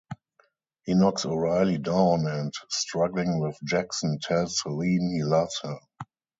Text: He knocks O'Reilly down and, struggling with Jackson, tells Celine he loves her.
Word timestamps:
He 0.83 0.95
knocks 0.95 1.27
O'Reilly 1.27 1.77
down 1.77 2.25
and, 2.25 2.51
struggling 2.71 3.39
with 3.39 3.55
Jackson, 3.63 4.17
tells 4.19 4.59
Celine 4.59 5.11
he 5.15 5.23
loves 5.23 5.59
her. 5.61 5.77